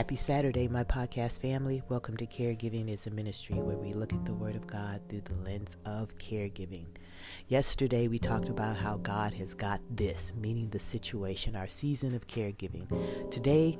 Happy 0.00 0.16
Saturday, 0.16 0.66
my 0.66 0.82
podcast 0.82 1.42
family. 1.42 1.82
Welcome 1.90 2.16
to 2.16 2.26
Caregiving 2.26 2.88
is 2.88 3.06
a 3.06 3.10
Ministry 3.10 3.56
where 3.56 3.76
we 3.76 3.92
look 3.92 4.14
at 4.14 4.24
the 4.24 4.32
Word 4.32 4.56
of 4.56 4.66
God 4.66 5.02
through 5.10 5.20
the 5.20 5.34
lens 5.34 5.76
of 5.84 6.16
caregiving. 6.16 6.86
Yesterday, 7.48 8.08
we 8.08 8.18
talked 8.18 8.48
about 8.48 8.76
how 8.76 8.96
God 8.96 9.34
has 9.34 9.52
got 9.52 9.82
this, 9.90 10.32
meaning 10.34 10.70
the 10.70 10.78
situation, 10.78 11.54
our 11.54 11.68
season 11.68 12.14
of 12.14 12.26
caregiving. 12.26 12.88
Today, 13.30 13.76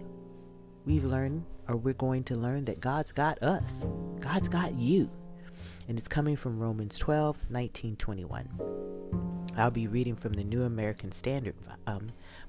we've 0.84 1.06
learned, 1.06 1.46
or 1.68 1.76
we're 1.76 1.94
going 1.94 2.24
to 2.24 2.36
learn, 2.36 2.66
that 2.66 2.80
God's 2.80 3.12
got 3.12 3.42
us, 3.42 3.86
God's 4.18 4.50
got 4.50 4.74
you. 4.74 5.10
And 5.88 5.96
it's 5.96 6.06
coming 6.06 6.36
from 6.36 6.58
Romans 6.58 6.98
12 6.98 7.48
19 7.48 7.96
21. 7.96 9.39
I'll 9.56 9.70
be 9.70 9.86
reading 9.86 10.14
from 10.14 10.32
the 10.32 10.44
New 10.44 10.62
American 10.62 11.12
Standard 11.12 11.54
um, 11.86 12.06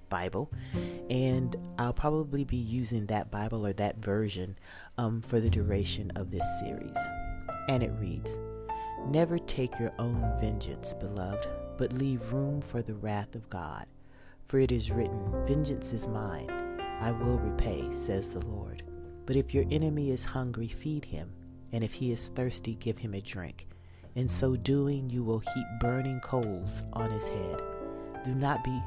Bible, 0.09 0.51
and 1.09 1.55
I'll 1.79 1.93
probably 1.93 2.43
be 2.43 2.57
using 2.57 3.07
that 3.07 3.31
Bible 3.31 3.65
or 3.65 3.73
that 3.73 3.97
version 3.97 4.57
um, 4.97 5.21
for 5.21 5.39
the 5.39 5.49
duration 5.49 6.11
of 6.15 6.31
this 6.31 6.45
series. 6.59 6.97
And 7.69 7.81
it 7.81 7.91
reads 7.99 8.37
Never 9.07 9.39
take 9.39 9.79
your 9.79 9.91
own 9.97 10.21
vengeance, 10.39 10.93
beloved, 10.93 11.47
but 11.77 11.93
leave 11.93 12.31
room 12.31 12.61
for 12.61 12.81
the 12.81 12.93
wrath 12.93 13.35
of 13.35 13.49
God. 13.49 13.85
For 14.45 14.59
it 14.59 14.71
is 14.71 14.91
written, 14.91 15.45
Vengeance 15.47 15.93
is 15.93 16.07
mine, 16.07 16.49
I 16.99 17.11
will 17.11 17.39
repay, 17.39 17.91
says 17.91 18.33
the 18.33 18.45
Lord. 18.45 18.83
But 19.25 19.35
if 19.35 19.53
your 19.53 19.65
enemy 19.71 20.11
is 20.11 20.25
hungry, 20.25 20.67
feed 20.67 21.05
him, 21.05 21.31
and 21.71 21.83
if 21.83 21.93
he 21.93 22.11
is 22.11 22.29
thirsty, 22.29 22.75
give 22.75 22.99
him 22.99 23.13
a 23.13 23.21
drink. 23.21 23.67
In 24.15 24.27
so 24.27 24.57
doing, 24.57 25.09
you 25.09 25.23
will 25.23 25.39
heap 25.39 25.65
burning 25.79 26.19
coals 26.19 26.83
on 26.93 27.11
his 27.11 27.29
head. 27.29 27.61
Do 28.25 28.35
not 28.35 28.63
be 28.63 28.81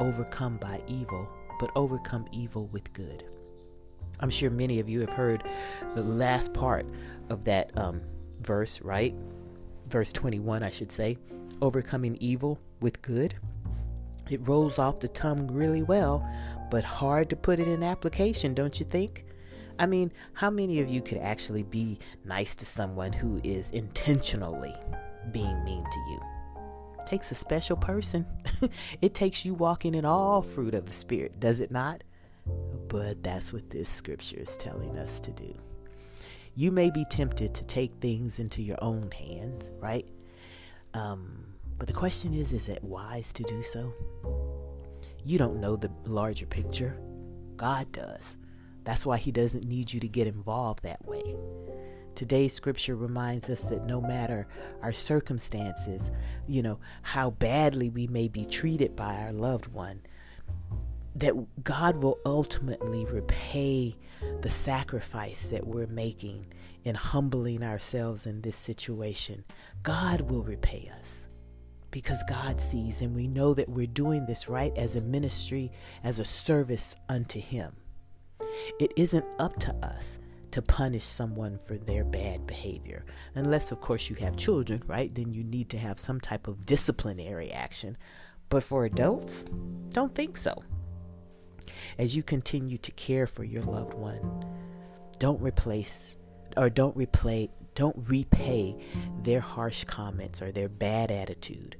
overcome 0.00 0.56
by 0.56 0.82
evil, 0.86 1.28
but 1.60 1.70
overcome 1.76 2.26
evil 2.32 2.68
with 2.72 2.92
good. 2.94 3.24
I'm 4.20 4.30
sure 4.30 4.50
many 4.50 4.80
of 4.80 4.88
you 4.88 5.00
have 5.00 5.12
heard 5.12 5.44
the 5.94 6.02
last 6.02 6.54
part 6.54 6.86
of 7.28 7.44
that 7.44 7.76
um, 7.78 8.00
verse, 8.40 8.80
right? 8.80 9.14
Verse 9.88 10.12
21, 10.12 10.62
I 10.62 10.70
should 10.70 10.90
say. 10.90 11.18
Overcoming 11.60 12.16
evil 12.20 12.58
with 12.80 13.02
good. 13.02 13.34
It 14.30 14.48
rolls 14.48 14.78
off 14.78 15.00
the 15.00 15.08
tongue 15.08 15.46
really 15.48 15.82
well, 15.82 16.26
but 16.70 16.84
hard 16.84 17.28
to 17.30 17.36
put 17.36 17.58
it 17.58 17.68
in 17.68 17.82
application, 17.82 18.54
don't 18.54 18.80
you 18.80 18.86
think? 18.86 19.26
I 19.78 19.86
mean, 19.86 20.12
how 20.34 20.50
many 20.50 20.80
of 20.80 20.88
you 20.88 21.02
could 21.02 21.18
actually 21.18 21.64
be 21.64 21.98
nice 22.24 22.54
to 22.56 22.66
someone 22.66 23.12
who 23.12 23.40
is 23.42 23.70
intentionally 23.70 24.74
being 25.32 25.64
mean 25.64 25.84
to 25.84 26.00
you? 26.10 26.20
It 27.00 27.06
takes 27.06 27.30
a 27.30 27.34
special 27.34 27.76
person. 27.76 28.24
it 29.02 29.14
takes 29.14 29.44
you 29.44 29.54
walking 29.54 29.94
in 29.94 30.04
all 30.04 30.42
fruit 30.42 30.74
of 30.74 30.86
the 30.86 30.92
Spirit, 30.92 31.40
does 31.40 31.60
it 31.60 31.70
not? 31.70 32.04
But 32.88 33.22
that's 33.22 33.52
what 33.52 33.70
this 33.70 33.88
scripture 33.88 34.38
is 34.38 34.56
telling 34.56 34.96
us 34.96 35.18
to 35.20 35.32
do. 35.32 35.54
You 36.54 36.70
may 36.70 36.90
be 36.90 37.04
tempted 37.10 37.52
to 37.54 37.64
take 37.64 37.92
things 38.00 38.38
into 38.38 38.62
your 38.62 38.78
own 38.80 39.10
hands, 39.10 39.70
right? 39.80 40.06
Um, 40.92 41.54
but 41.78 41.88
the 41.88 41.94
question 41.94 42.32
is 42.32 42.52
is 42.52 42.68
it 42.68 42.82
wise 42.84 43.32
to 43.32 43.42
do 43.42 43.62
so? 43.64 43.92
You 45.24 45.38
don't 45.38 45.60
know 45.60 45.74
the 45.74 45.90
larger 46.04 46.46
picture. 46.46 46.96
God 47.56 47.90
does. 47.90 48.36
That's 48.84 49.04
why 49.04 49.16
He 49.16 49.32
doesn't 49.32 49.64
need 49.64 49.92
you 49.92 50.00
to 50.00 50.08
get 50.08 50.26
involved 50.26 50.82
that 50.82 51.04
way. 51.06 51.36
Today's 52.14 52.54
scripture 52.54 52.94
reminds 52.94 53.50
us 53.50 53.62
that 53.62 53.86
no 53.86 54.00
matter 54.00 54.46
our 54.82 54.92
circumstances, 54.92 56.12
you 56.46 56.62
know, 56.62 56.78
how 57.02 57.30
badly 57.30 57.90
we 57.90 58.06
may 58.06 58.28
be 58.28 58.44
treated 58.44 58.94
by 58.94 59.16
our 59.16 59.32
loved 59.32 59.66
one, 59.66 60.02
that 61.16 61.34
God 61.64 61.96
will 61.96 62.18
ultimately 62.24 63.04
repay 63.04 63.96
the 64.42 64.48
sacrifice 64.50 65.48
that 65.48 65.66
we're 65.66 65.86
making 65.86 66.46
in 66.84 66.94
humbling 66.94 67.62
ourselves 67.62 68.26
in 68.26 68.42
this 68.42 68.56
situation. 68.56 69.44
God 69.82 70.20
will 70.22 70.42
repay 70.42 70.90
us 71.00 71.26
because 71.90 72.22
God 72.28 72.60
sees, 72.60 73.00
and 73.00 73.14
we 73.14 73.28
know 73.28 73.54
that 73.54 73.68
we're 73.68 73.86
doing 73.86 74.26
this 74.26 74.48
right 74.48 74.76
as 74.76 74.96
a 74.96 75.00
ministry, 75.00 75.70
as 76.02 76.18
a 76.18 76.24
service 76.24 76.96
unto 77.08 77.40
Him. 77.40 77.72
It 78.78 78.92
isn't 78.96 79.24
up 79.38 79.58
to 79.60 79.74
us 79.76 80.18
to 80.50 80.62
punish 80.62 81.04
someone 81.04 81.58
for 81.58 81.76
their 81.76 82.04
bad 82.04 82.46
behavior. 82.46 83.04
Unless, 83.34 83.72
of 83.72 83.80
course, 83.80 84.08
you 84.08 84.16
have 84.16 84.36
children, 84.36 84.82
right? 84.86 85.12
Then 85.12 85.34
you 85.34 85.42
need 85.42 85.68
to 85.70 85.78
have 85.78 85.98
some 85.98 86.20
type 86.20 86.46
of 86.46 86.64
disciplinary 86.64 87.50
action. 87.50 87.96
But 88.48 88.62
for 88.62 88.84
adults, 88.84 89.44
don't 89.90 90.14
think 90.14 90.36
so. 90.36 90.62
As 91.98 92.16
you 92.16 92.22
continue 92.22 92.78
to 92.78 92.92
care 92.92 93.26
for 93.26 93.42
your 93.42 93.62
loved 93.62 93.94
one, 93.94 94.44
don't 95.18 95.42
replace 95.42 96.16
or 96.56 96.70
don't 96.70 96.96
replay 96.96 97.50
don't 97.74 97.96
repay 98.08 98.76
their 99.22 99.40
harsh 99.40 99.82
comments 99.82 100.40
or 100.40 100.52
their 100.52 100.68
bad 100.68 101.10
attitude. 101.10 101.76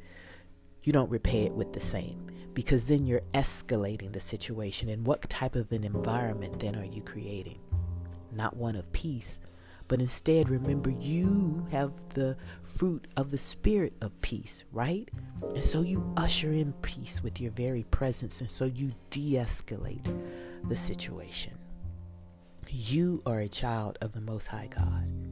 You 0.85 0.93
don't 0.93 1.11
repay 1.11 1.43
it 1.43 1.53
with 1.53 1.73
the 1.73 1.81
same 1.81 2.31
because 2.55 2.87
then 2.87 3.05
you're 3.05 3.23
escalating 3.33 4.13
the 4.13 4.21
situation. 4.21 4.89
And 4.89 5.07
what 5.07 5.29
type 5.29 5.57
of 5.57 5.73
an 5.73 5.83
environment 5.83 6.61
then 6.61 6.77
are 6.77 6.85
you 6.85 7.03
creating? 7.03 7.59
not 8.35 8.57
one 8.57 8.77
of 8.77 8.91
peace, 8.93 9.41
but 9.89 10.01
instead 10.01 10.49
remember 10.49 10.91
you 10.91 11.67
have 11.71 11.93
the 12.11 12.37
fruit 12.65 13.07
of 13.17 13.31
the 13.31 13.39
spirit 13.39 13.93
of 14.01 14.19
peace, 14.21 14.65
right? 14.73 15.09
And 15.43 15.63
so 15.63 15.83
you 15.83 16.13
usher 16.17 16.53
in 16.53 16.73
peace 16.75 17.23
with 17.23 17.41
your 17.41 17.53
very 17.53 17.85
presence, 17.85 18.41
and 18.41 18.51
so 18.51 18.65
you 18.65 18.91
de 19.11 19.35
escalate 19.35 20.07
the 20.69 20.77
situation. 20.77 21.59
You 22.69 23.23
are 23.27 23.41
a 23.41 23.49
child 23.49 23.99
of 24.01 24.13
the 24.13 24.21
Most 24.21 24.49
High 24.49 24.69
God. 24.75 25.24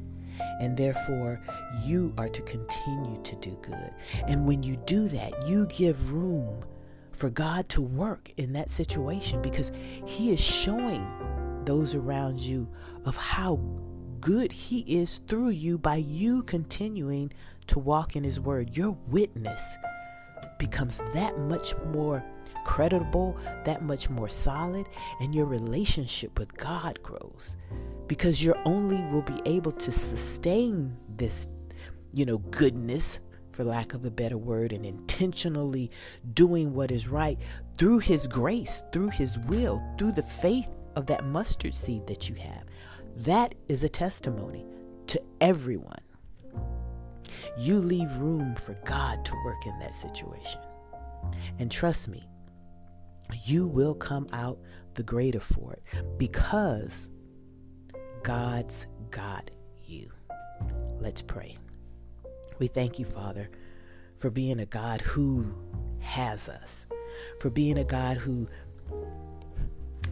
And 0.60 0.76
therefore, 0.76 1.40
you 1.84 2.12
are 2.18 2.28
to 2.28 2.42
continue 2.42 3.22
to 3.22 3.36
do 3.36 3.58
good. 3.62 3.92
And 4.26 4.46
when 4.46 4.62
you 4.62 4.76
do 4.86 5.08
that, 5.08 5.46
you 5.46 5.66
give 5.66 6.12
room 6.12 6.64
for 7.12 7.30
God 7.30 7.68
to 7.70 7.82
work 7.82 8.30
in 8.36 8.52
that 8.54 8.70
situation 8.70 9.42
because 9.42 9.72
He 10.06 10.32
is 10.32 10.40
showing 10.40 11.06
those 11.64 11.94
around 11.94 12.40
you 12.40 12.68
of 13.04 13.16
how 13.16 13.60
good 14.20 14.52
He 14.52 14.80
is 14.80 15.18
through 15.26 15.50
you 15.50 15.78
by 15.78 15.96
you 15.96 16.42
continuing 16.44 17.32
to 17.68 17.78
walk 17.78 18.16
in 18.16 18.24
His 18.24 18.40
Word. 18.40 18.76
Your 18.76 18.92
witness 19.08 19.76
becomes 20.58 21.00
that 21.12 21.38
much 21.38 21.74
more 21.92 22.24
credible, 22.64 23.36
that 23.64 23.82
much 23.82 24.08
more 24.08 24.28
solid, 24.28 24.86
and 25.20 25.34
your 25.34 25.46
relationship 25.46 26.38
with 26.38 26.56
God 26.56 27.02
grows 27.02 27.56
because 28.12 28.44
you 28.44 28.54
only 28.66 29.02
will 29.04 29.22
be 29.22 29.40
able 29.46 29.72
to 29.72 29.90
sustain 29.90 30.94
this, 31.16 31.46
you 32.12 32.26
know, 32.26 32.36
goodness, 32.36 33.20
for 33.52 33.64
lack 33.64 33.94
of 33.94 34.04
a 34.04 34.10
better 34.10 34.36
word, 34.36 34.74
and 34.74 34.84
intentionally 34.84 35.90
doing 36.34 36.74
what 36.74 36.90
is 36.90 37.08
right 37.08 37.38
through 37.78 38.00
His 38.00 38.26
grace, 38.26 38.82
through 38.92 39.08
His 39.08 39.38
will, 39.38 39.82
through 39.96 40.12
the 40.12 40.22
faith 40.22 40.68
of 40.94 41.06
that 41.06 41.24
mustard 41.24 41.72
seed 41.72 42.06
that 42.06 42.28
you 42.28 42.34
have. 42.34 42.64
That 43.16 43.54
is 43.70 43.82
a 43.82 43.88
testimony 43.88 44.66
to 45.06 45.18
everyone. 45.40 46.04
You 47.56 47.78
leave 47.78 48.14
room 48.18 48.54
for 48.56 48.74
God 48.84 49.24
to 49.24 49.34
work 49.42 49.64
in 49.64 49.78
that 49.78 49.94
situation. 49.94 50.60
And 51.58 51.70
trust 51.70 52.10
me, 52.10 52.28
you 53.46 53.66
will 53.66 53.94
come 53.94 54.28
out 54.34 54.58
the 54.92 55.02
greater 55.02 55.40
for 55.40 55.72
it 55.72 55.82
because 56.18 57.08
God's 58.22 58.86
got 59.10 59.50
you. 59.84 60.10
Let's 61.00 61.22
pray. 61.22 61.58
We 62.60 62.68
thank 62.68 62.98
you, 63.00 63.04
Father, 63.04 63.50
for 64.18 64.30
being 64.30 64.60
a 64.60 64.66
God 64.66 65.00
who 65.00 65.52
has 65.98 66.48
us, 66.48 66.86
for 67.40 67.50
being 67.50 67.78
a 67.78 67.84
God 67.84 68.18
who 68.18 68.48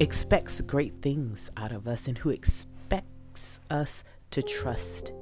expects 0.00 0.60
great 0.62 0.94
things 1.02 1.52
out 1.56 1.70
of 1.70 1.86
us 1.86 2.08
and 2.08 2.18
who 2.18 2.30
expects 2.30 3.60
us 3.70 4.02
to 4.32 4.42
trust 4.42 5.12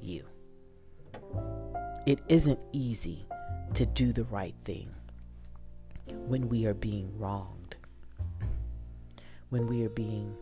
you. 0.00 0.24
It 2.06 2.20
isn't 2.28 2.60
easy 2.72 3.26
to 3.74 3.86
do 3.86 4.12
the 4.12 4.24
right 4.24 4.54
thing 4.64 4.94
when 6.06 6.48
we 6.48 6.66
are 6.66 6.74
being 6.74 7.18
wronged, 7.18 7.76
when 9.48 9.66
we 9.66 9.84
are 9.84 9.90
being 9.90 10.36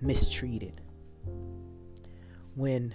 mistreated, 0.00 0.80
when 2.54 2.94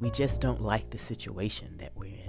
we 0.00 0.10
just 0.10 0.40
don't 0.40 0.60
like 0.60 0.90
the 0.90 0.98
situation 0.98 1.76
that 1.78 1.92
we're 1.94 2.06
in. 2.06 2.28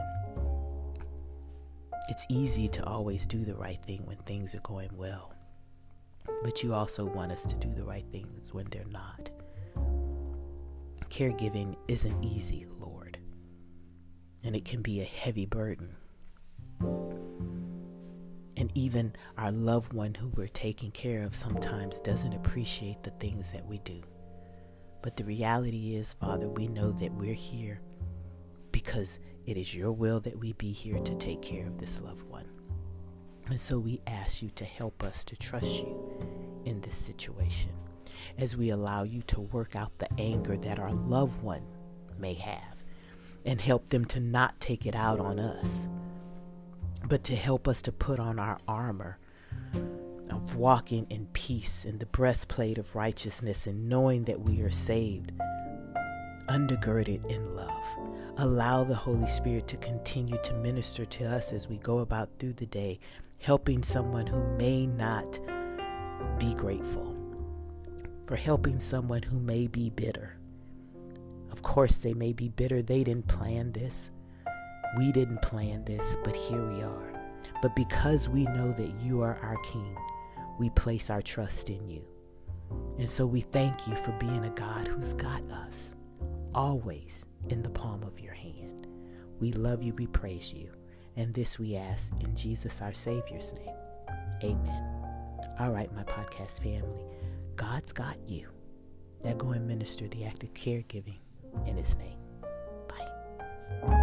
It's 2.09 2.25
easy 2.29 2.67
to 2.67 2.85
always 2.85 3.25
do 3.25 3.43
the 3.43 3.55
right 3.55 3.79
thing 3.87 4.05
when 4.05 4.17
things 4.17 4.53
are 4.53 4.59
going 4.59 4.89
well, 4.95 5.33
but 6.43 6.61
you 6.61 6.73
also 6.73 7.05
want 7.05 7.31
us 7.31 7.45
to 7.47 7.55
do 7.55 7.73
the 7.73 7.83
right 7.83 8.05
things 8.11 8.53
when 8.53 8.65
they're 8.69 8.85
not. 8.91 9.31
Caregiving 11.09 11.75
isn't 11.87 12.23
easy, 12.23 12.67
Lord, 12.77 13.17
and 14.43 14.55
it 14.55 14.65
can 14.65 14.81
be 14.81 15.01
a 15.01 15.05
heavy 15.05 15.45
burden. 15.45 15.95
And 18.63 18.71
even 18.75 19.11
our 19.37 19.51
loved 19.51 19.91
one 19.91 20.13
who 20.13 20.29
we're 20.29 20.47
taking 20.47 20.91
care 20.91 21.23
of 21.23 21.35
sometimes 21.35 21.99
doesn't 21.99 22.31
appreciate 22.31 23.03
the 23.03 23.09
things 23.09 23.51
that 23.51 23.65
we 23.65 23.79
do. 23.79 24.01
But 25.01 25.17
the 25.17 25.25
reality 25.25 25.95
is, 25.95 26.13
Father, 26.13 26.47
we 26.47 26.69
know 26.69 26.93
that 26.93 27.11
we're 27.11 27.33
here 27.33 27.81
because 28.71 29.19
it 29.45 29.57
is 29.57 29.75
your 29.75 29.91
will 29.91 30.21
that 30.21 30.39
we 30.39 30.53
be 30.53 30.71
here 30.71 30.97
to 30.97 31.15
take 31.15 31.41
care 31.41 31.67
of 31.67 31.77
this 31.77 31.99
loved 31.99 32.23
one. 32.29 32.47
And 33.47 33.59
so 33.59 33.77
we 33.77 33.99
ask 34.07 34.41
you 34.41 34.49
to 34.51 34.63
help 34.63 35.03
us 35.03 35.25
to 35.25 35.35
trust 35.35 35.79
you 35.79 36.61
in 36.63 36.79
this 36.79 36.95
situation 36.95 37.71
as 38.37 38.55
we 38.55 38.69
allow 38.69 39.03
you 39.03 39.23
to 39.23 39.41
work 39.41 39.75
out 39.75 39.91
the 39.99 40.07
anger 40.17 40.55
that 40.55 40.79
our 40.79 40.93
loved 40.93 41.43
one 41.43 41.65
may 42.17 42.35
have 42.35 42.77
and 43.43 43.59
help 43.59 43.89
them 43.89 44.05
to 44.05 44.21
not 44.21 44.57
take 44.61 44.85
it 44.85 44.95
out 44.95 45.19
on 45.19 45.37
us, 45.37 45.89
but 47.13 47.23
to 47.23 47.35
help 47.35 47.67
us 47.67 47.83
to 47.83 47.91
put 47.91 48.19
on 48.19 48.39
our 48.39 48.57
armor 48.67 49.19
of 50.31 50.55
walking 50.55 51.05
in 51.11 51.27
peace 51.27 51.85
in 51.85 51.99
the 51.99 52.07
breastplate 52.07 52.79
of 52.79 52.95
righteousness 52.95 53.67
and 53.67 53.87
knowing 53.87 54.23
that 54.23 54.39
we 54.39 54.61
are 54.61 54.71
saved, 54.71 55.31
undergirded 56.49 57.23
in 57.29 57.55
love. 57.55 57.85
Allow 58.37 58.83
the 58.83 58.95
Holy 58.95 59.27
Spirit 59.27 59.67
to 59.67 59.77
continue 59.77 60.39
to 60.41 60.55
minister 60.55 61.05
to 61.05 61.25
us 61.25 61.53
as 61.53 61.67
we 61.67 61.77
go 61.77 61.99
about 61.99 62.31
through 62.39 62.53
the 62.53 62.65
day, 62.65 62.99
helping 63.37 63.83
someone 63.83 64.25
who 64.25 64.43
may 64.57 64.87
not 64.87 65.39
be 66.39 66.55
grateful, 66.55 67.15
for 68.25 68.37
helping 68.37 68.79
someone 68.79 69.21
who 69.21 69.37
may 69.37 69.67
be 69.67 69.91
bitter. 69.91 70.35
Of 71.51 71.61
course, 71.61 71.97
they 71.97 72.15
may 72.15 72.33
be 72.33 72.49
bitter. 72.49 72.81
They 72.81 73.03
didn't 73.03 73.27
plan 73.27 73.73
this. 73.73 74.09
We 74.97 75.11
didn't 75.11 75.41
plan 75.41 75.83
this, 75.85 76.17
but 76.23 76.35
here 76.35 76.63
we 76.69 76.81
are. 76.83 77.13
But 77.61 77.75
because 77.75 78.29
we 78.29 78.45
know 78.45 78.71
that 78.73 78.93
you 79.01 79.21
are 79.21 79.37
our 79.41 79.57
King, 79.63 79.97
we 80.59 80.69
place 80.71 81.09
our 81.09 81.21
trust 81.21 81.69
in 81.69 81.89
you. 81.89 82.05
And 82.99 83.09
so 83.09 83.25
we 83.25 83.41
thank 83.41 83.87
you 83.87 83.95
for 83.97 84.11
being 84.13 84.45
a 84.45 84.49
God 84.51 84.87
who's 84.87 85.13
got 85.13 85.43
us 85.51 85.93
always 86.53 87.25
in 87.49 87.63
the 87.63 87.69
palm 87.69 88.03
of 88.03 88.19
your 88.19 88.33
hand. 88.33 88.87
We 89.39 89.51
love 89.51 89.81
you, 89.81 89.93
we 89.93 90.07
praise 90.07 90.53
you. 90.53 90.69
And 91.15 91.33
this 91.33 91.59
we 91.59 91.75
ask 91.75 92.13
in 92.21 92.35
Jesus 92.35 92.81
our 92.81 92.93
Savior's 92.93 93.53
name. 93.53 93.75
Amen. 94.43 94.93
All 95.59 95.71
right, 95.71 95.93
my 95.93 96.03
podcast 96.03 96.61
family, 96.61 97.03
God's 97.55 97.91
got 97.91 98.17
you. 98.27 98.47
Now 99.23 99.33
go 99.33 99.51
and 99.51 99.67
minister 99.67 100.07
the 100.07 100.25
act 100.25 100.43
of 100.43 100.53
caregiving 100.53 101.19
in 101.65 101.77
His 101.77 101.95
name. 101.97 102.17
Bye. 102.87 104.02